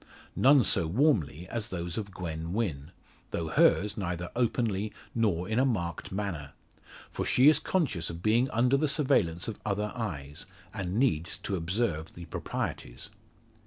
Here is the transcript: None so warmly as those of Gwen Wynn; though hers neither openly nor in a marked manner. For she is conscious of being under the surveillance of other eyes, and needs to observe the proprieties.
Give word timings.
None 0.35 0.63
so 0.63 0.87
warmly 0.87 1.47
as 1.47 1.67
those 1.67 1.95
of 1.95 2.09
Gwen 2.09 2.53
Wynn; 2.53 2.89
though 3.29 3.49
hers 3.49 3.97
neither 3.97 4.31
openly 4.35 4.91
nor 5.13 5.47
in 5.47 5.59
a 5.59 5.63
marked 5.63 6.11
manner. 6.11 6.53
For 7.11 7.23
she 7.23 7.49
is 7.49 7.59
conscious 7.59 8.09
of 8.09 8.23
being 8.23 8.49
under 8.49 8.77
the 8.77 8.87
surveillance 8.87 9.47
of 9.47 9.59
other 9.63 9.91
eyes, 9.95 10.47
and 10.73 10.95
needs 10.97 11.37
to 11.37 11.55
observe 11.55 12.15
the 12.15 12.25
proprieties. 12.25 13.11